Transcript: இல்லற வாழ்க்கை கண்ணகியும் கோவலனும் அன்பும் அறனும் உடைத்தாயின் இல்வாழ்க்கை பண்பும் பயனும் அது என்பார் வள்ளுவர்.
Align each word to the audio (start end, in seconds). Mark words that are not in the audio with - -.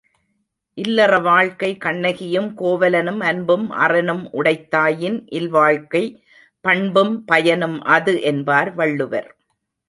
இல்லற 0.77 1.13
வாழ்க்கை 1.19 1.77
கண்ணகியும் 1.77 2.47
கோவலனும் 2.57 3.19
அன்பும் 3.19 3.67
அறனும் 3.79 4.23
உடைத்தாயின் 4.33 5.19
இல்வாழ்க்கை 5.31 6.03
பண்பும் 6.65 7.13
பயனும் 7.25 7.77
அது 7.89 8.15
என்பார் 8.23 8.73
வள்ளுவர். 8.73 9.29